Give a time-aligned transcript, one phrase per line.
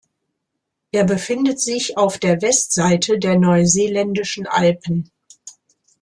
[0.91, 5.11] Er befindet sich auf der Westseite der Neuseeländischen Alpen.